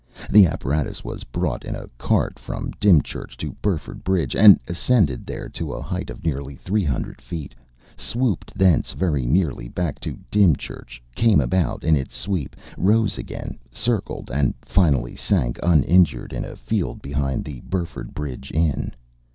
The 0.31 0.47
apparatus 0.47 1.03
was 1.03 1.25
brought 1.25 1.63
in 1.63 1.75
a 1.75 1.87
cart 1.99 2.39
from 2.39 2.71
Dymchurch 2.79 3.37
to 3.37 3.55
Burford 3.61 4.03
Bridge, 4.03 4.33
ascended 4.67 5.27
there 5.27 5.47
to 5.49 5.73
a 5.73 5.81
height 5.83 6.09
of 6.09 6.23
nearly 6.25 6.55
three 6.55 6.83
hundred 6.83 7.21
feet, 7.21 7.53
swooped 7.95 8.51
thence 8.57 8.93
very 8.93 9.27
nearly 9.27 9.69
back 9.69 9.99
to 9.99 10.17
Dymchurch, 10.31 11.03
came 11.13 11.39
about 11.39 11.83
in 11.83 11.95
its 11.95 12.15
sweep, 12.17 12.55
rose 12.77 13.19
again, 13.19 13.59
circled, 13.69 14.31
and 14.33 14.55
finally 14.63 15.15
sank 15.15 15.59
uninjured 15.61 16.33
in 16.33 16.45
a 16.45 16.55
field 16.55 17.03
behind 17.03 17.45
the 17.45 17.59
Burford 17.61 18.15
Bridge 18.15 18.51
Inn. 18.53 18.95